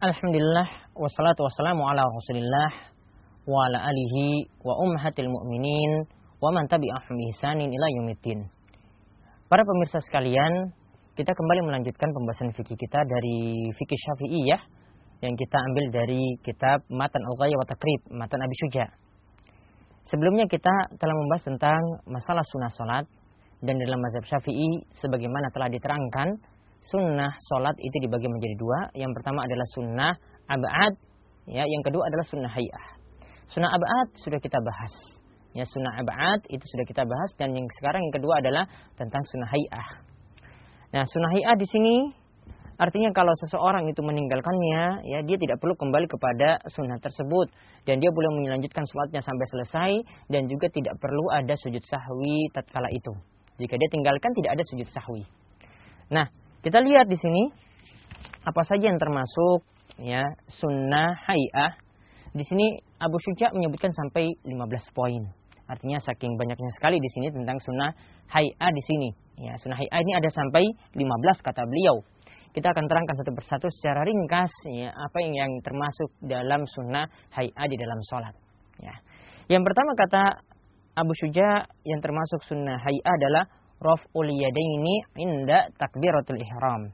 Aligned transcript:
Alhamdulillah 0.00 0.96
wassalatu 0.96 1.44
wassalamu 1.44 1.84
ala 1.84 2.00
Rasulillah 2.00 2.72
wa 3.44 3.68
ala 3.68 3.84
alihi 3.84 4.48
wa 4.64 4.72
ummahatil 4.80 5.28
mu'minin 5.28 6.08
wa 6.40 6.48
man 6.56 6.64
tabi'ahum 6.72 7.20
ihsanin 7.28 7.68
ila 7.68 7.86
yaumiddin. 8.00 8.48
Para 9.52 9.60
pemirsa 9.60 10.00
sekalian, 10.00 10.72
kita 11.20 11.36
kembali 11.36 11.68
melanjutkan 11.68 12.08
pembahasan 12.16 12.48
fikih 12.56 12.80
kita 12.80 12.96
dari 12.96 13.68
fikih 13.76 14.00
Syafi'iyah 14.00 14.60
yang 15.20 15.36
kita 15.36 15.56
ambil 15.68 15.84
dari 15.92 16.24
kitab 16.48 16.80
Matan 16.88 17.20
Al-Ghaya 17.20 17.60
wa 17.60 17.68
Takrib, 17.68 18.00
Matan 18.16 18.40
Abi 18.40 18.56
Suja. 18.56 18.88
Sebelumnya 20.08 20.48
kita 20.48 20.96
telah 20.96 21.12
membahas 21.12 21.44
tentang 21.44 21.80
masalah 22.08 22.44
sunnah 22.48 22.72
salat 22.72 23.04
dan 23.60 23.76
dalam 23.76 24.00
mazhab 24.00 24.24
Syafi'i 24.24 24.80
sebagaimana 24.96 25.52
telah 25.52 25.68
diterangkan 25.68 26.40
sunnah 26.88 27.32
sholat 27.52 27.76
itu 27.76 27.96
dibagi 28.00 28.28
menjadi 28.28 28.56
dua. 28.56 28.78
Yang 28.96 29.20
pertama 29.20 29.44
adalah 29.44 29.66
sunnah 29.76 30.12
abad, 30.48 30.92
ya. 31.50 31.64
Yang 31.68 31.82
kedua 31.92 32.02
adalah 32.08 32.24
sunnah 32.24 32.52
hayah. 32.52 32.84
Sunnah 33.50 33.70
abad 33.74 34.06
sudah 34.22 34.38
kita 34.40 34.56
bahas. 34.62 34.94
Ya, 35.50 35.66
sunnah 35.66 35.98
abad 35.98 36.46
itu 36.46 36.62
sudah 36.62 36.86
kita 36.86 37.02
bahas 37.02 37.30
dan 37.34 37.50
yang 37.50 37.66
sekarang 37.82 38.06
yang 38.06 38.14
kedua 38.14 38.38
adalah 38.38 38.64
tentang 38.94 39.22
sunnah 39.26 39.50
hayah. 39.50 39.88
Nah, 40.94 41.02
sunnah 41.10 41.30
hayah 41.34 41.58
di 41.58 41.66
sini 41.66 41.96
artinya 42.78 43.10
kalau 43.10 43.34
seseorang 43.44 43.90
itu 43.90 43.98
meninggalkannya, 43.98 45.04
ya 45.04 45.18
dia 45.26 45.36
tidak 45.36 45.58
perlu 45.58 45.74
kembali 45.74 46.06
kepada 46.06 46.62
sunnah 46.70 47.02
tersebut 47.02 47.50
dan 47.82 47.98
dia 47.98 48.14
boleh 48.14 48.30
melanjutkan 48.46 48.86
sholatnya 48.86 49.20
sampai 49.26 49.46
selesai 49.50 49.90
dan 50.30 50.46
juga 50.46 50.70
tidak 50.70 50.94
perlu 51.02 51.34
ada 51.34 51.58
sujud 51.58 51.82
sahwi 51.82 52.46
tatkala 52.54 52.86
itu. 52.94 53.10
Jika 53.58 53.74
dia 53.74 53.90
tinggalkan 53.90 54.30
tidak 54.38 54.50
ada 54.54 54.64
sujud 54.70 54.88
sahwi. 54.88 55.26
Nah, 56.14 56.30
kita 56.60 56.78
lihat 56.80 57.08
di 57.08 57.16
sini 57.16 57.42
apa 58.44 58.62
saja 58.68 58.88
yang 58.92 59.00
termasuk 59.00 59.64
ya 60.00 60.24
sunnah 60.48 61.16
hayah. 61.28 61.76
Di 62.30 62.44
sini 62.46 62.78
Abu 63.00 63.16
Syuja 63.18 63.50
menyebutkan 63.50 63.90
sampai 63.90 64.28
15 64.44 64.96
poin. 64.96 65.24
Artinya 65.66 65.98
saking 66.02 66.34
banyaknya 66.36 66.70
sekali 66.76 66.98
di 66.98 67.10
sini 67.10 67.32
tentang 67.32 67.58
sunnah 67.62 67.90
hayah 68.28 68.70
di 68.70 68.82
sini. 68.86 69.08
Ya, 69.40 69.56
sunnah 69.56 69.78
hayah 69.80 69.98
ini 70.04 70.12
ada 70.20 70.28
sampai 70.28 70.68
15 70.94 71.46
kata 71.46 71.62
beliau. 71.64 72.04
Kita 72.50 72.74
akan 72.74 72.84
terangkan 72.90 73.14
satu 73.14 73.30
persatu 73.30 73.66
secara 73.70 74.02
ringkas 74.02 74.50
ya, 74.66 74.90
apa 74.90 75.18
yang, 75.22 75.34
yang 75.38 75.52
termasuk 75.62 76.10
dalam 76.20 76.66
sunnah 76.66 77.06
hayah 77.32 77.66
di 77.70 77.76
dalam 77.78 77.98
sholat. 78.10 78.34
Ya. 78.82 78.94
Yang 79.48 79.62
pertama 79.70 79.90
kata 79.94 80.22
Abu 80.98 81.14
Syuja 81.16 81.64
yang 81.86 82.00
termasuk 82.02 82.42
sunnah 82.44 82.78
hayah 82.82 83.06
adalah 83.06 83.44
raf'ul 83.80 84.28
yadaini 84.28 84.94
inda 85.16 85.72
takbiratul 85.80 86.38
ihram. 86.38 86.92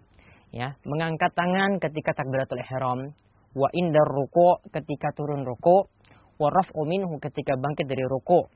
Ya, 0.55 0.79
mengangkat 0.87 1.35
tangan 1.35 1.83
ketika 1.83 2.17
takbiratul 2.17 2.63
ihram, 2.63 3.13
wa 3.53 3.69
inda 3.75 4.01
ruku 4.07 4.63
ketika 4.73 5.13
turun 5.13 5.43
ruku, 5.45 5.91
wa 6.39 6.49
raf'u 6.49 6.83
minhu 6.87 7.19
ketika 7.21 7.59
bangkit 7.59 7.91
dari 7.91 8.07
ruku. 8.07 8.47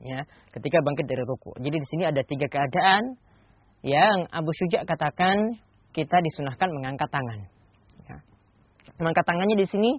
Ya, 0.00 0.26
ketika 0.52 0.82
bangkit 0.82 1.06
dari 1.06 1.22
ruku. 1.24 1.54
Jadi 1.60 1.76
di 1.76 1.86
sini 1.88 2.04
ada 2.08 2.20
tiga 2.24 2.48
keadaan 2.48 3.20
yang 3.80 4.28
Abu 4.32 4.52
Syuja 4.52 4.84
katakan 4.84 5.60
kita 5.92 6.16
disunahkan 6.20 6.68
mengangkat 6.72 7.08
tangan. 7.08 7.40
Ya. 8.08 8.16
Mengangkat 9.00 9.24
tangannya 9.24 9.56
di 9.56 9.66
sini 9.68 9.90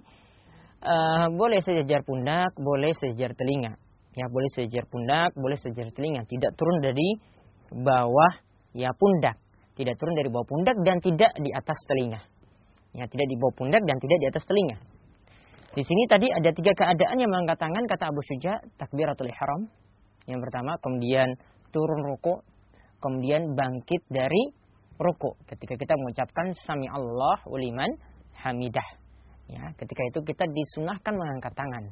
uh, 0.82 1.26
boleh 1.34 1.62
sejajar 1.62 2.02
pundak, 2.02 2.50
boleh 2.58 2.92
sejajar 2.98 3.34
telinga. 3.38 3.78
Ya, 4.12 4.28
boleh 4.28 4.50
sejajar 4.52 4.84
pundak, 4.92 5.32
boleh 5.32 5.56
sejajar 5.56 5.88
telinga. 5.96 6.28
Tidak 6.28 6.52
turun 6.52 6.84
dari 6.84 7.08
bawah 7.72 8.32
ya 8.76 8.92
pundak. 8.92 9.40
Tidak 9.72 9.96
turun 9.96 10.12
dari 10.12 10.28
bawah 10.28 10.44
pundak 10.44 10.76
dan 10.84 11.00
tidak 11.00 11.32
di 11.40 11.48
atas 11.48 11.78
telinga. 11.88 12.20
Ya, 12.92 13.08
tidak 13.08 13.24
di 13.24 13.36
bawah 13.40 13.56
pundak 13.56 13.82
dan 13.88 13.96
tidak 13.96 14.18
di 14.20 14.26
atas 14.28 14.44
telinga. 14.44 14.76
Di 15.72 15.80
sini 15.80 16.04
tadi 16.04 16.28
ada 16.28 16.52
tiga 16.52 16.76
keadaan 16.76 17.16
yang 17.16 17.32
mengangkat 17.32 17.56
tangan 17.64 17.84
kata 17.88 18.12
Abu 18.12 18.20
Syuja 18.28 18.60
takbiratul 18.76 19.32
ihram. 19.32 19.72
Yang 20.28 20.44
pertama, 20.44 20.76
kemudian 20.84 21.32
turun 21.72 22.04
ruku, 22.04 22.44
kemudian 23.00 23.56
bangkit 23.56 24.04
dari 24.12 24.52
ruku 25.00 25.32
ketika 25.48 25.74
kita 25.80 25.96
mengucapkan 25.96 26.52
sami 26.68 26.84
Allah 26.92 27.40
uliman 27.48 27.88
hamidah. 28.44 28.84
Ya, 29.48 29.72
ketika 29.80 30.02
itu 30.12 30.20
kita 30.28 30.44
disunahkan 30.44 31.16
mengangkat 31.16 31.56
tangan. 31.56 31.84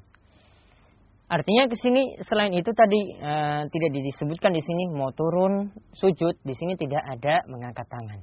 Artinya 1.30 1.70
ke 1.70 1.78
sini 1.78 2.18
selain 2.26 2.50
itu 2.50 2.74
tadi 2.74 3.14
e, 3.14 3.32
tidak 3.70 3.90
disebutkan 3.94 4.50
di 4.50 4.58
sini 4.66 4.90
mau 4.90 5.14
turun 5.14 5.70
sujud, 5.94 6.34
di 6.42 6.54
sini 6.58 6.74
tidak 6.74 7.06
ada 7.06 7.46
mengangkat 7.46 7.86
tangan. 7.86 8.18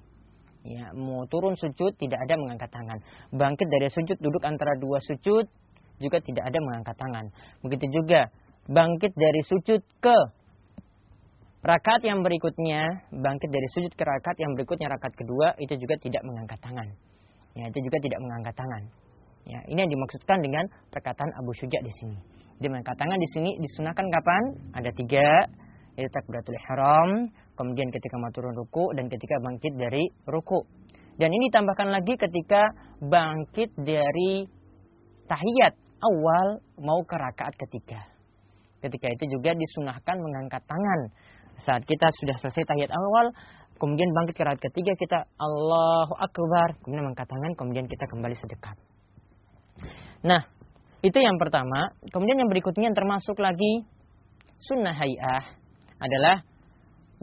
Ya, 0.67 0.91
mau 0.91 1.23
turun 1.31 1.55
sujud 1.55 1.95
tidak 1.95 2.19
ada 2.27 2.35
mengangkat 2.35 2.67
tangan. 2.67 2.99
Bangkit 3.31 3.71
dari 3.71 3.87
sujud 3.87 4.19
duduk 4.19 4.43
antara 4.43 4.75
dua 4.75 4.99
sujud 4.99 5.47
juga 6.03 6.19
tidak 6.19 6.51
ada 6.51 6.59
mengangkat 6.59 6.99
tangan. 6.99 7.25
Begitu 7.63 8.03
juga 8.03 8.27
bangkit 8.67 9.15
dari 9.15 9.39
sujud 9.39 9.79
ke 10.03 10.17
rakaat 11.63 12.03
yang 12.03 12.19
berikutnya, 12.27 13.07
bangkit 13.15 13.47
dari 13.47 13.67
sujud 13.71 13.95
ke 13.95 14.03
rakaat 14.03 14.35
yang 14.35 14.51
berikutnya 14.59 14.91
rakaat 14.91 15.15
kedua 15.15 15.55
itu 15.63 15.79
juga 15.79 15.95
tidak 16.03 16.27
mengangkat 16.27 16.59
tangan. 16.59 16.91
Ya, 17.55 17.71
itu 17.71 17.79
juga 17.87 18.03
tidak 18.03 18.19
mengangkat 18.19 18.55
tangan. 18.59 18.83
Ya, 19.47 19.63
ini 19.71 19.79
yang 19.79 19.91
dimaksudkan 19.95 20.43
dengan 20.43 20.67
perkataan 20.91 21.31
Abu 21.39 21.55
Syuja 21.55 21.79
di 21.79 21.95
sini. 22.03 22.36
Dia 22.57 22.73
mengangkat 22.73 22.97
tangan 22.97 23.19
di 23.21 23.29
sini 23.29 23.51
disunahkan 23.61 24.05
kapan? 24.09 24.43
Ada 24.73 24.89
tiga, 24.97 25.29
yaitu 25.93 26.09
takbiratul 26.09 26.57
ihram, 26.57 27.09
kemudian 27.53 27.89
ketika 27.93 28.17
mau 28.17 28.33
turun 28.33 28.53
ruku 28.53 28.93
dan 28.97 29.09
ketika 29.09 29.37
bangkit 29.41 29.73
dari 29.77 30.09
ruku. 30.25 30.65
Dan 31.17 31.33
ini 31.33 31.49
tambahkan 31.49 31.89
lagi 31.89 32.13
ketika 32.13 32.69
bangkit 33.01 33.73
dari 33.77 34.45
tahiyat 35.25 35.73
awal 36.01 36.61
mau 36.77 37.01
ke 37.01 37.15
rakaat 37.17 37.53
ketiga. 37.57 38.05
Ketika 38.81 39.09
itu 39.09 39.37
juga 39.37 39.57
disunahkan 39.57 40.17
mengangkat 40.21 40.61
tangan. 40.65 40.99
Saat 41.57 41.81
kita 41.89 42.13
sudah 42.21 42.37
selesai 42.37 42.61
tahiyat 42.69 42.93
awal, 42.93 43.33
kemudian 43.81 44.09
bangkit 44.13 44.37
ke 44.37 44.45
rakaat 44.45 44.61
ketiga 44.69 44.93
kita 44.97 45.19
Allahu 45.41 46.13
Akbar, 46.21 46.77
kemudian 46.85 47.05
mengangkat 47.05 47.29
tangan, 47.29 47.51
kemudian 47.57 47.85
kita 47.89 48.05
kembali 48.05 48.37
sedekat. 48.37 48.77
Nah, 50.21 50.45
itu 51.07 51.17
yang 51.23 51.39
pertama. 51.39 51.95
Kemudian 52.11 52.43
yang 52.43 52.51
berikutnya 52.51 52.91
yang 52.91 52.97
termasuk 52.97 53.39
lagi 53.39 53.87
sunnah 54.67 54.91
hayah 54.91 55.43
adalah 56.03 56.43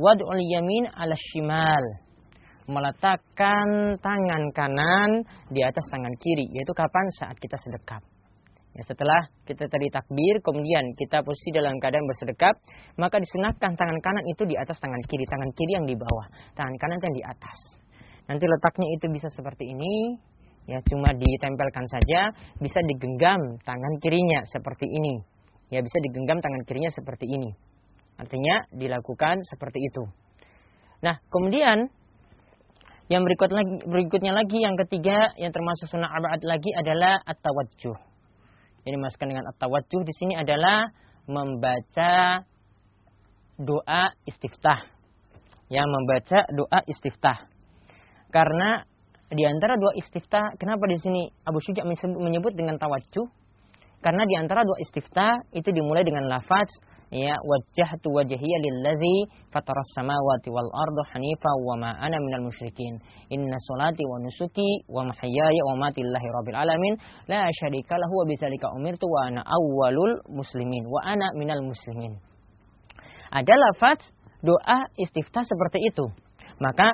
wad'ul 0.00 0.40
yamin 0.40 0.88
ala 0.88 1.12
shimal. 1.32 1.84
Meletakkan 2.64 4.00
tangan 4.00 4.42
kanan 4.56 5.10
di 5.52 5.60
atas 5.60 5.84
tangan 5.92 6.16
kiri. 6.16 6.48
Yaitu 6.48 6.72
kapan? 6.72 7.04
Saat 7.20 7.36
kita 7.36 7.60
sedekap. 7.60 8.00
Ya, 8.74 8.82
setelah 8.82 9.30
kita 9.46 9.70
tadi 9.70 9.86
takbir, 9.86 10.42
kemudian 10.42 10.82
kita 10.98 11.22
posisi 11.22 11.54
dalam 11.54 11.78
keadaan 11.78 12.02
bersedekap, 12.10 12.58
maka 12.98 13.22
disunahkan 13.22 13.78
tangan 13.78 13.98
kanan 14.02 14.24
itu 14.26 14.42
di 14.50 14.58
atas 14.58 14.82
tangan 14.82 14.98
kiri, 15.06 15.22
tangan 15.30 15.50
kiri 15.54 15.72
yang 15.78 15.86
di 15.86 15.94
bawah, 15.94 16.26
tangan 16.58 16.74
kanan 16.82 16.98
yang 16.98 17.14
di 17.14 17.22
atas. 17.22 17.58
Nanti 18.26 18.42
letaknya 18.50 18.88
itu 18.98 19.06
bisa 19.14 19.30
seperti 19.30 19.70
ini, 19.70 20.18
ya 20.64 20.80
cuma 20.88 21.12
ditempelkan 21.12 21.86
saja 21.88 22.32
bisa 22.60 22.80
digenggam 22.88 23.40
tangan 23.64 23.94
kirinya 24.00 24.44
seperti 24.48 24.88
ini. 24.88 25.20
Ya 25.72 25.80
bisa 25.80 25.98
digenggam 26.04 26.40
tangan 26.40 26.62
kirinya 26.64 26.92
seperti 26.92 27.28
ini. 27.28 27.50
Artinya 28.16 28.64
dilakukan 28.72 29.42
seperti 29.48 29.80
itu. 29.80 30.04
Nah 31.02 31.20
kemudian 31.28 31.90
yang 33.12 33.20
berikut 33.20 33.52
lagi, 33.52 33.84
berikutnya 33.84 34.32
lagi 34.32 34.64
yang 34.64 34.80
ketiga 34.80 35.36
yang 35.36 35.52
termasuk 35.52 35.92
sunnah 35.92 36.08
abad 36.08 36.40
lagi 36.40 36.72
adalah 36.72 37.20
at-tawajjuh. 37.28 37.96
Jadi 38.84 38.96
masukkan 38.96 39.28
dengan 39.28 39.44
at-tawajjuh 39.52 40.00
di 40.08 40.12
sini 40.16 40.34
adalah 40.40 40.88
membaca 41.28 42.44
doa 43.60 44.02
istiftah. 44.24 44.88
Yang 45.68 45.88
membaca 45.92 46.38
doa 46.52 46.80
istiftah. 46.88 47.48
Karena 48.32 48.84
di 49.32 49.42
antara 49.46 49.80
dua 49.80 49.96
istifta, 49.96 50.52
kenapa 50.60 50.84
di 50.84 50.98
sini 51.00 51.22
Abu 51.48 51.62
Syuja 51.64 51.86
menyebut 52.20 52.52
dengan 52.52 52.76
tawajuh? 52.76 53.24
Karena 54.04 54.20
di 54.28 54.36
antara 54.36 54.60
dua 54.68 54.76
istifta 54.84 55.40
itu 55.56 55.72
dimulai 55.72 56.04
dengan 56.04 56.28
lafaz 56.28 56.68
ya 57.08 57.40
wajjahtu 57.40 58.12
wajhiya 58.12 58.58
lillazi 58.60 59.32
fataras 59.48 59.88
samawati 59.96 60.52
wal 60.52 60.68
arda 60.76 61.02
hanifa 61.14 61.50
wa 61.64 61.74
ma 61.80 61.90
ana 61.96 62.20
minal 62.20 62.44
musyrikin. 62.44 63.00
Inna 63.32 63.56
salati 63.64 64.04
wa 64.04 64.20
nusuki 64.20 64.84
wa 64.92 65.08
mahyaya 65.08 65.62
wa 65.72 65.88
mati 65.88 66.04
lillahi 66.04 66.28
rabbil 66.36 66.58
alamin. 66.58 66.94
La 67.32 67.48
syarika 67.48 67.96
lahu 67.96 68.12
wa 68.12 68.24
bidzalika 68.28 68.68
umirtu 68.76 69.08
wa 69.08 69.24
ana 69.24 69.40
awwalul 69.40 70.20
muslimin 70.28 70.84
wa 70.84 71.00
ana 71.00 71.32
minal 71.40 71.64
muslimin. 71.64 72.20
Ada 73.32 73.56
lafaz 73.56 74.04
doa 74.44 74.84
istifta 75.00 75.48
seperti 75.48 75.80
itu. 75.80 76.12
Maka 76.60 76.92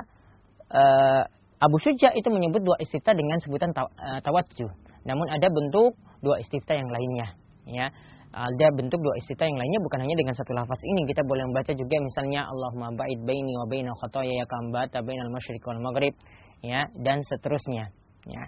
uh, 0.71 1.23
Abu 1.61 1.77
Suja 1.77 2.09
itu 2.17 2.25
menyebut 2.33 2.65
dua 2.65 2.73
istifta 2.81 3.13
dengan 3.13 3.37
sebutan 3.37 3.69
eh, 3.69 4.19
tawajjuh. 4.25 4.71
Namun 5.05 5.29
ada 5.29 5.45
bentuk 5.45 5.93
dua 6.25 6.41
istifta 6.41 6.73
yang 6.73 6.89
lainnya. 6.89 7.37
Ya, 7.69 7.93
ada 8.33 8.67
bentuk 8.73 8.97
dua 8.97 9.13
istifta 9.21 9.45
yang 9.45 9.59
lainnya 9.61 9.79
bukan 9.85 10.01
hanya 10.01 10.15
dengan 10.17 10.33
satu 10.33 10.57
lafaz 10.57 10.81
ini. 10.81 11.05
Kita 11.05 11.21
boleh 11.21 11.45
membaca 11.45 11.69
juga 11.77 12.01
misalnya 12.01 12.49
Allahumma 12.49 12.89
ba'id 12.97 13.21
baini 13.21 13.53
wa 13.61 13.69
baina 13.69 13.93
khotoya 13.93 14.33
ya 14.33 14.45
kambata 14.49 15.05
bainal 15.05 15.29
masyriq 15.29 15.61
wal 15.69 15.81
maghrib. 15.85 16.17
Ya, 16.65 16.85
dan 16.97 17.21
seterusnya. 17.25 17.89
Ya, 18.25 18.43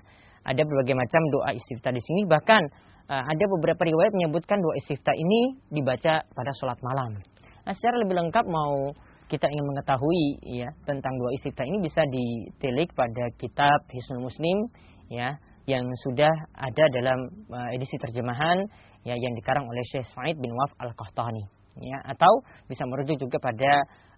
ada 0.45 0.61
berbagai 0.61 0.93
macam 0.93 1.21
doa 1.33 1.49
istiftah 1.53 1.93
di 1.93 2.01
sini. 2.01 2.29
Bahkan 2.29 2.61
uh, 3.09 3.23
ada 3.25 3.45
beberapa 3.57 3.81
riwayat 3.81 4.13
menyebutkan 4.13 4.57
doa 4.61 4.73
istiftah 4.77 5.17
ini 5.17 5.57
dibaca 5.69 6.21
pada 6.21 6.51
sholat 6.61 6.77
malam. 6.81 7.17
Nah, 7.63 7.73
secara 7.73 8.05
lebih 8.05 8.15
lengkap 8.21 8.45
mau 8.45 8.93
kita 9.33 9.49
ingin 9.49 9.65
mengetahui 9.65 10.25
ya 10.45 10.69
tentang 10.85 11.09
doa 11.17 11.33
istiftah 11.33 11.65
ini 11.65 11.81
bisa 11.81 12.05
ditilik 12.05 12.85
pada 12.93 13.33
kitab 13.41 13.81
Hisnul 13.89 14.29
Muslim 14.29 14.69
ya 15.09 15.41
yang 15.65 15.89
sudah 16.05 16.29
ada 16.53 16.83
dalam 16.93 17.17
uh, 17.49 17.69
edisi 17.73 17.97
terjemahan 17.97 18.61
ya 19.01 19.17
yang 19.17 19.33
dikarang 19.33 19.65
oleh 19.65 19.81
Syekh 19.89 20.05
Said 20.13 20.37
bin 20.37 20.53
Waf 20.53 20.77
Al-Qahtani 20.77 21.49
ya 21.81 21.97
atau 22.13 22.45
bisa 22.69 22.85
merujuk 22.85 23.17
juga 23.17 23.41
pada 23.41 23.71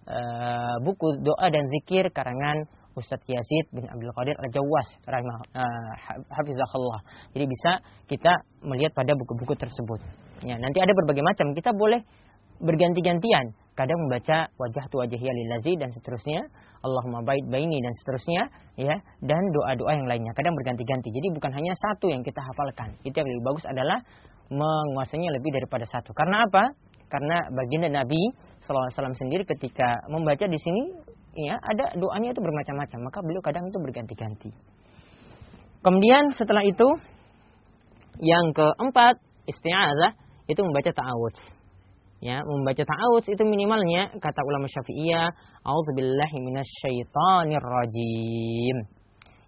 uh, 0.04 0.76
buku 0.84 1.24
doa 1.24 1.48
dan 1.48 1.64
zikir 1.80 2.12
karangan 2.12 2.68
Ustadz 2.92 3.24
Yazid 3.24 3.72
bin 3.72 3.88
Abdul 3.88 4.12
Qadir 4.12 4.36
Al-Jawas 4.36 4.88
rahimah 5.04 5.36
uh, 5.52 5.92
hafizahullah. 6.32 7.00
Jadi 7.32 7.44
bisa 7.44 7.80
kita 8.08 8.32
melihat 8.64 8.92
pada 8.96 9.12
buku-buku 9.12 9.52
tersebut. 9.52 10.00
Ya, 10.44 10.56
nanti 10.56 10.80
ada 10.80 10.92
berbagai 10.96 11.20
macam. 11.20 11.52
Kita 11.52 11.76
boleh 11.76 12.00
berganti-gantian. 12.60 13.52
Kadang 13.76 13.98
membaca 14.08 14.48
wajah 14.56 14.84
tu 14.88 14.96
wajah 15.00 15.20
lillazi 15.20 15.76
dan 15.76 15.92
seterusnya. 15.92 16.48
Allahumma 16.80 17.20
bait 17.26 17.44
baini 17.44 17.76
dan 17.84 17.92
seterusnya. 18.00 18.42
ya 18.80 18.96
Dan 19.20 19.42
doa-doa 19.52 19.92
yang 19.92 20.08
lainnya. 20.08 20.32
Kadang 20.32 20.56
berganti-ganti. 20.56 21.12
Jadi 21.12 21.28
bukan 21.36 21.52
hanya 21.52 21.76
satu 21.76 22.08
yang 22.08 22.24
kita 22.24 22.40
hafalkan. 22.40 22.96
Itu 23.04 23.20
yang 23.20 23.28
lebih 23.28 23.44
bagus 23.52 23.64
adalah 23.68 23.98
menguasainya 24.48 25.28
lebih 25.28 25.50
daripada 25.60 25.84
satu. 25.84 26.16
Karena 26.16 26.48
apa? 26.48 26.72
Karena 27.06 27.36
baginda 27.52 27.88
Nabi 27.92 28.18
SAW 28.64 29.14
sendiri 29.14 29.46
ketika 29.46 30.08
membaca 30.10 30.48
di 30.48 30.58
sini 30.58 30.82
ya 31.36 31.60
ada 31.60 31.92
doanya 32.00 32.32
itu 32.32 32.40
bermacam-macam 32.40 32.98
maka 33.04 33.18
beliau 33.20 33.42
kadang 33.44 33.64
itu 33.68 33.76
berganti-ganti 33.76 34.50
kemudian 35.84 36.32
setelah 36.32 36.64
itu 36.64 36.88
yang 38.24 38.56
keempat 38.56 39.20
isti'adzah 39.44 40.16
itu 40.48 40.60
membaca 40.64 40.90
ta'awudz 40.96 41.40
ya 42.26 42.42
membaca 42.42 42.82
ta'awudz 42.82 43.30
itu 43.30 43.42
minimalnya 43.46 44.10
kata 44.18 44.40
ulama 44.42 44.66
syafi'iyah 44.66 45.30
auzubillahi 45.62 46.36
minasyaitonir 46.42 47.62
rajim 47.62 48.76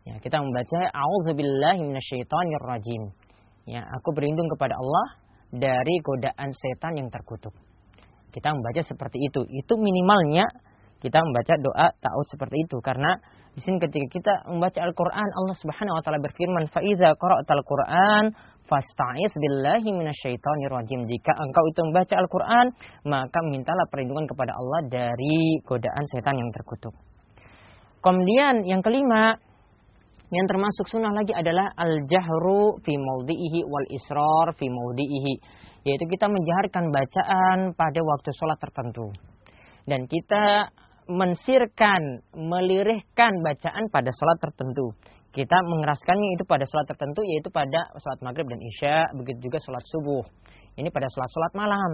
ya 0.06 0.14
kita 0.22 0.38
membaca 0.38 0.86
auzubillahi 0.94 1.82
minasyaitonir 1.82 2.62
rajim 2.62 3.02
ya 3.66 3.82
aku 3.82 4.14
berlindung 4.14 4.46
kepada 4.54 4.78
Allah 4.78 5.28
dari 5.52 5.94
godaan 6.04 6.52
setan 6.52 7.00
yang 7.00 7.08
terkutuk. 7.08 7.56
Kita 8.28 8.52
membaca 8.52 8.80
seperti 8.84 9.18
itu. 9.24 9.40
Itu 9.48 9.80
minimalnya 9.80 10.44
kita 11.00 11.24
membaca 11.24 11.54
doa 11.56 11.86
ta'awud 11.96 12.26
seperti 12.28 12.68
itu. 12.68 12.76
Karena 12.84 13.16
di 13.58 13.66
sini 13.66 13.82
ketika 13.82 14.06
kita 14.06 14.34
membaca 14.46 14.78
Al-Qur'an 14.86 15.26
Allah 15.34 15.56
Subhanahu 15.58 15.98
wa 15.98 16.02
taala 16.06 16.22
berfirman 16.22 16.70
fa 16.70 16.78
iza 16.78 17.10
qara'tal 17.18 17.66
Qur'an 17.66 18.30
fasta'iz 18.70 19.34
billahi 19.34 19.90
minasyaitonir 19.98 20.70
rajim 20.70 21.02
jika 21.10 21.34
engkau 21.34 21.66
itu 21.66 21.82
membaca 21.82 22.14
Al-Qur'an 22.22 22.66
maka 23.02 23.38
mintalah 23.50 23.82
perlindungan 23.90 24.30
kepada 24.30 24.54
Allah 24.54 24.80
dari 24.86 25.58
godaan 25.66 26.06
setan 26.14 26.38
yang 26.38 26.54
terkutuk. 26.54 26.94
Kemudian 27.98 28.62
yang 28.62 28.78
kelima 28.78 29.34
yang 30.30 30.46
termasuk 30.46 30.86
sunnah 30.86 31.10
lagi 31.10 31.34
adalah 31.34 31.74
al-jahru 31.74 32.78
fi 32.86 32.94
maudhi'ihi 32.94 33.66
wal 33.66 33.88
israr 33.90 34.54
fi 34.54 34.70
maudhi'ihi 34.70 35.34
yaitu 35.82 36.04
kita 36.06 36.30
menjaharkan 36.30 36.94
bacaan 36.94 37.58
pada 37.74 38.00
waktu 38.06 38.30
sholat 38.38 38.58
tertentu. 38.62 39.10
Dan 39.82 40.06
kita 40.06 40.70
mensirkan, 41.08 42.22
melirihkan 42.36 43.32
bacaan 43.40 43.88
pada 43.88 44.12
sholat 44.12 44.38
tertentu. 44.44 44.92
Kita 45.32 45.56
mengeraskannya 45.60 46.36
itu 46.36 46.44
pada 46.44 46.64
sholat 46.68 46.86
tertentu, 46.88 47.20
yaitu 47.24 47.48
pada 47.48 47.88
sholat 47.96 48.20
maghrib 48.20 48.48
dan 48.48 48.60
isya, 48.60 49.08
begitu 49.16 49.48
juga 49.48 49.58
sholat 49.60 49.84
subuh. 49.88 50.24
Ini 50.78 50.88
pada 50.94 51.10
sholat-sholat 51.10 51.52
malam. 51.58 51.92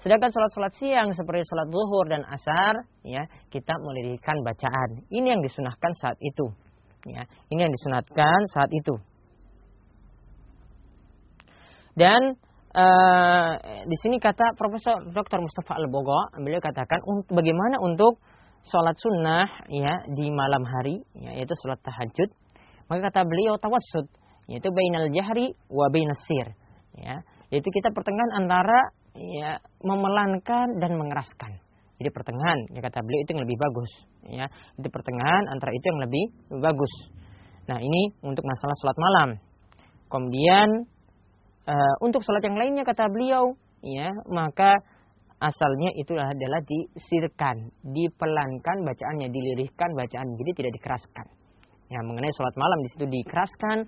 Sedangkan 0.00 0.32
sholat-sholat 0.32 0.72
siang 0.80 1.08
seperti 1.12 1.44
sholat 1.44 1.68
zuhur 1.68 2.04
dan 2.08 2.22
asar, 2.24 2.74
ya 3.04 3.24
kita 3.52 3.74
melirihkan 3.80 4.40
bacaan. 4.40 5.04
Ini 5.12 5.36
yang 5.36 5.42
disunahkan 5.44 5.92
saat 6.00 6.16
itu. 6.20 6.46
Ya, 7.08 7.24
ini 7.48 7.64
yang 7.64 7.72
disunatkan 7.72 8.40
saat 8.52 8.68
itu. 8.72 8.96
Dan 11.96 12.36
uh, 12.76 13.52
di 13.84 13.96
sini 14.00 14.16
kata 14.16 14.56
Profesor 14.56 15.04
Dr. 15.10 15.40
Mustafa 15.44 15.76
Al-Bogo, 15.80 16.32
beliau 16.40 16.60
katakan 16.64 17.00
bagaimana 17.28 17.80
untuk 17.80 18.20
sholat 18.66 18.96
sunnah 18.98 19.46
ya 19.72 20.04
di 20.12 20.28
malam 20.28 20.62
hari 20.66 21.00
ya, 21.16 21.32
yaitu 21.36 21.54
sholat 21.64 21.80
tahajud. 21.80 22.28
Maka 22.90 23.12
kata 23.12 23.22
beliau 23.24 23.56
tawassud 23.56 24.06
yaitu 24.50 24.66
bainal 24.74 25.06
jahri 25.14 25.54
wa 25.70 25.86
bainasir 25.88 26.52
ya. 26.98 27.22
Yaitu 27.50 27.68
kita 27.70 27.90
pertengahan 27.94 28.44
antara 28.44 28.94
ya 29.14 29.58
memelankan 29.82 30.78
dan 30.78 30.92
mengeraskan. 30.98 31.58
Jadi 32.00 32.10
pertengahan 32.16 32.58
ya 32.72 32.80
kata 32.80 33.04
beliau 33.04 33.20
itu 33.22 33.30
yang 33.36 33.42
lebih 33.44 33.58
bagus 33.60 33.90
ya. 34.26 34.46
Itu 34.78 34.88
pertengahan 34.88 35.44
antara 35.52 35.70
itu 35.74 35.84
yang 35.90 36.00
lebih 36.00 36.24
bagus. 36.60 36.92
Nah 37.68 37.78
ini 37.78 38.16
untuk 38.24 38.42
masalah 38.42 38.74
sholat 38.80 38.98
malam. 38.98 39.28
Kemudian 40.10 40.68
uh, 41.70 41.94
untuk 42.02 42.24
sholat 42.26 42.42
yang 42.42 42.58
lainnya 42.58 42.82
kata 42.82 43.06
beliau 43.06 43.54
ya 43.80 44.12
maka 44.28 44.76
asalnya 45.40 45.90
itu 45.96 46.12
adalah 46.14 46.60
disirkan, 46.68 47.72
dipelankan 47.80 48.76
bacaannya, 48.84 49.32
dilirihkan 49.32 49.90
bacaan, 49.96 50.28
jadi 50.36 50.50
tidak 50.52 50.72
dikeraskan. 50.76 51.26
Ya, 51.90 51.98
mengenai 52.06 52.30
sholat 52.36 52.54
malam 52.54 52.78
di 52.84 52.88
situ 52.92 53.04
dikeraskan, 53.08 53.78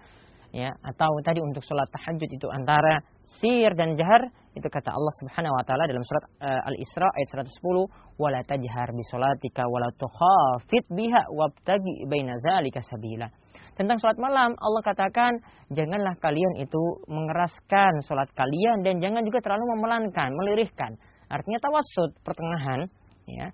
ya, 0.50 0.72
atau 0.72 1.12
tadi 1.22 1.38
untuk 1.44 1.62
sholat 1.62 1.86
tahajud 1.92 2.26
itu 2.26 2.48
antara 2.50 3.04
sir 3.38 3.70
dan 3.76 3.94
jahar 3.94 4.32
itu 4.52 4.68
kata 4.68 4.92
Allah 4.92 5.14
Subhanahu 5.24 5.54
wa 5.56 5.64
taala 5.64 5.88
dalam 5.88 6.04
surat 6.04 6.24
uh, 6.44 6.68
Al-Isra 6.68 7.08
ayat 7.08 7.48
110 7.48 8.20
wala 8.20 8.40
tajhar 8.44 8.88
bi 8.92 9.00
sholatika 9.08 9.64
wala 9.64 9.88
tukhafit 9.96 10.84
biha 10.92 11.24
wabtagi 11.32 12.04
baina 12.04 12.36
zalika 12.44 12.84
sabila. 12.84 13.32
Tentang 13.72 13.96
sholat 13.96 14.20
malam 14.20 14.52
Allah 14.60 14.82
katakan 14.84 15.40
janganlah 15.72 16.12
kalian 16.20 16.60
itu 16.60 17.00
mengeraskan 17.08 18.04
sholat 18.04 18.28
kalian 18.36 18.84
dan 18.84 19.00
jangan 19.00 19.24
juga 19.24 19.40
terlalu 19.40 19.64
memelankan, 19.80 20.28
melirihkan 20.36 21.00
Artinya 21.32 21.58
tawassud 21.64 22.12
pertengahan 22.20 22.92
ya. 23.24 23.48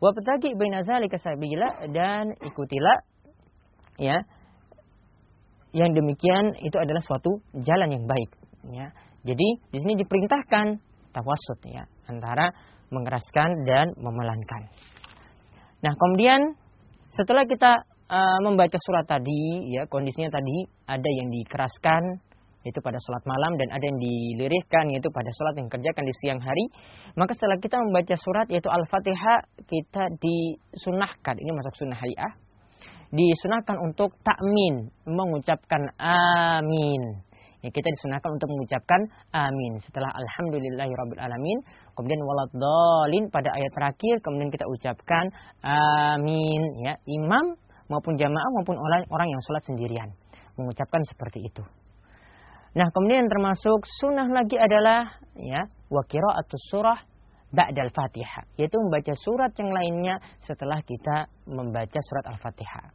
Wa 0.00 0.16
petagi 0.16 0.56
baina 0.56 0.80
zalika 0.80 1.20
sabila 1.20 1.84
dan 1.92 2.32
ikutilah 2.40 2.98
ya. 4.00 4.24
Yang 5.76 6.02
demikian 6.02 6.56
itu 6.64 6.74
adalah 6.80 7.04
suatu 7.04 7.44
jalan 7.60 7.92
yang 7.92 8.04
baik 8.08 8.30
ya. 8.72 8.88
Jadi 9.20 9.48
di 9.68 9.78
sini 9.84 10.00
diperintahkan 10.00 10.66
tawassud 11.12 11.60
ya 11.68 11.84
antara 12.08 12.48
mengeraskan 12.88 13.68
dan 13.68 13.92
memelankan. 14.00 14.62
Nah, 15.80 15.92
kemudian 15.94 16.56
setelah 17.12 17.44
kita 17.44 17.84
uh, 18.10 18.38
membaca 18.42 18.76
surat 18.80 19.06
tadi 19.06 19.70
ya 19.70 19.86
kondisinya 19.86 20.32
tadi 20.32 20.66
ada 20.88 21.10
yang 21.10 21.28
dikeraskan 21.30 22.02
itu 22.60 22.78
pada 22.84 23.00
sholat 23.00 23.24
malam 23.24 23.56
dan 23.56 23.72
ada 23.72 23.84
yang 23.88 23.96
dilirihkan 23.96 24.92
yaitu 24.92 25.08
pada 25.08 25.32
sholat 25.32 25.54
yang 25.56 25.68
kerjakan 25.72 26.04
di 26.04 26.14
siang 26.20 26.40
hari. 26.44 26.64
Maka 27.16 27.32
setelah 27.32 27.56
kita 27.56 27.80
membaca 27.80 28.14
surat 28.20 28.46
yaitu 28.52 28.68
al-fatihah 28.68 29.48
kita 29.64 30.12
disunahkan. 30.20 31.40
Ini 31.40 31.50
masuk 31.56 31.72
sunnah 31.80 31.96
hariah. 31.96 32.32
Disunahkan 33.10 33.76
untuk 33.80 34.12
takmin 34.20 34.92
mengucapkan 35.08 35.88
amin. 35.98 37.24
Ya, 37.60 37.68
kita 37.68 37.88
disunahkan 37.92 38.30
untuk 38.36 38.48
mengucapkan 38.52 39.00
amin. 39.32 39.80
Setelah 39.80 40.12
alhamdulillahirobbilalamin 40.12 41.58
kemudian 41.96 42.20
waladolin 42.20 43.28
pada 43.32 43.56
ayat 43.56 43.72
terakhir 43.72 44.20
kemudian 44.20 44.52
kita 44.52 44.68
ucapkan 44.68 45.32
amin. 45.64 46.60
Ya 46.84 47.00
imam 47.08 47.56
maupun 47.88 48.20
jamaah 48.20 48.50
maupun 48.60 48.76
orang 48.76 49.08
orang 49.08 49.28
yang 49.32 49.40
sholat 49.48 49.64
sendirian. 49.64 50.12
Mengucapkan 50.60 51.00
seperti 51.08 51.40
itu 51.48 51.64
Nah, 52.70 52.86
kemudian 52.94 53.26
termasuk 53.26 53.82
sunnah 53.98 54.30
lagi 54.30 54.54
adalah 54.54 55.18
ya 55.34 55.66
wa 55.90 56.02
atau 56.06 56.58
surah 56.70 56.98
ba'dal 57.50 57.90
Fatihah, 57.90 58.46
yaitu 58.54 58.78
membaca 58.78 59.10
surat 59.18 59.50
yang 59.58 59.74
lainnya 59.74 60.14
setelah 60.38 60.78
kita 60.86 61.26
membaca 61.50 61.98
surat 61.98 62.24
Al-Fatihah. 62.30 62.86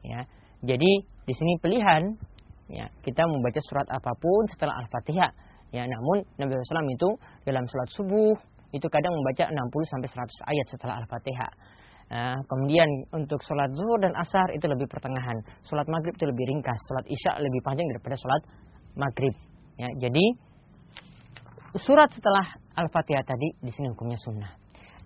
Ya. 0.00 0.20
Jadi 0.64 0.90
di 1.28 1.34
sini 1.36 1.60
pilihan 1.60 2.02
ya, 2.72 2.88
kita 3.04 3.22
membaca 3.28 3.60
surat 3.68 3.84
apa 3.92 4.12
pun 4.16 4.42
setelah 4.48 4.80
Al-Fatihah. 4.80 5.32
Ya, 5.76 5.84
namun 5.84 6.24
Nabi 6.40 6.56
SAW 6.56 6.88
itu 6.88 7.10
dalam 7.44 7.68
surat 7.68 7.88
subuh 7.92 8.32
itu 8.72 8.88
kadang 8.88 9.12
membaca 9.12 9.44
60 9.52 9.92
sampai 9.92 10.08
100 10.08 10.52
ayat 10.56 10.66
setelah 10.72 10.94
Al-Fatihah. 11.04 11.52
Nah, 12.08 12.40
kemudian 12.48 12.88
untuk 13.12 13.36
sholat 13.44 13.68
zuhur 13.76 14.00
dan 14.00 14.16
asar 14.16 14.48
itu 14.56 14.64
lebih 14.64 14.88
pertengahan. 14.88 15.36
Sholat 15.68 15.84
maghrib 15.92 16.16
itu 16.16 16.24
lebih 16.24 16.44
ringkas. 16.56 16.80
Sholat 16.88 17.04
isya 17.04 17.36
lebih 17.36 17.60
panjang 17.60 17.84
daripada 17.92 18.16
sholat 18.16 18.42
maghrib. 18.94 19.34
Ya, 19.78 19.88
jadi 19.98 20.24
surat 21.78 22.10
setelah 22.10 22.58
Al-Fatihah 22.78 23.26
tadi 23.26 23.48
di 23.58 23.70
sini 23.74 23.90
hukumnya 23.90 24.18
sunnah. 24.22 24.52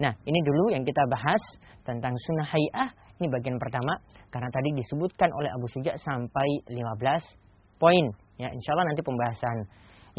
Nah, 0.00 0.12
ini 0.26 0.38
dulu 0.42 0.72
yang 0.72 0.82
kita 0.82 1.04
bahas 1.06 1.40
tentang 1.86 2.14
sunnah 2.16 2.46
hayah 2.48 2.90
Ini 3.22 3.30
bagian 3.30 3.54
pertama 3.54 4.02
karena 4.34 4.50
tadi 4.50 4.74
disebutkan 4.74 5.30
oleh 5.30 5.46
Abu 5.54 5.70
Suja 5.70 5.94
sampai 5.94 6.66
15 6.66 7.78
poin. 7.78 8.10
Ya, 8.34 8.50
insya 8.50 8.74
Allah 8.74 8.90
nanti 8.90 8.98
pembahasan 9.06 9.56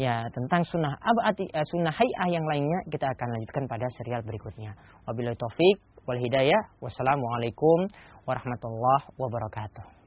ya 0.00 0.24
tentang 0.32 0.64
sunnah 0.64 0.96
abadi 0.96 1.44
uh, 1.52 1.66
sunnah 1.68 1.92
hayah 1.92 2.26
yang 2.32 2.48
lainnya 2.48 2.80
kita 2.88 3.04
akan 3.04 3.28
lanjutkan 3.28 3.64
pada 3.68 3.86
serial 3.92 4.24
berikutnya. 4.24 4.72
Wabillahi 5.04 5.36
taufik 5.36 5.76
wal 6.08 6.16
hidayah. 6.16 6.72
Wassalamualaikum 6.80 7.92
warahmatullahi 8.24 9.04
wabarakatuh. 9.20 10.03